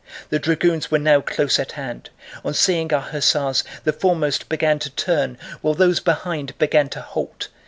[0.29, 2.09] The dragoons were now close at hand.
[2.43, 7.49] On seeing the hussars, the foremost began to turn, while those behind began to halt.